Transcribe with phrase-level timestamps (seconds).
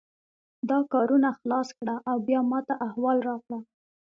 [0.69, 3.59] دا کارونه خلاص کړه او بیا ماته احوال راکړه